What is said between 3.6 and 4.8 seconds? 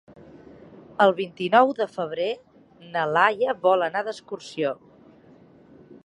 vol anar d'excursió.